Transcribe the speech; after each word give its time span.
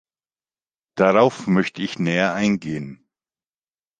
Darauf 0.97 1.45
möchte 1.45 1.83
ich 1.83 1.99
näher 1.99 2.33
eingehen. 2.33 3.07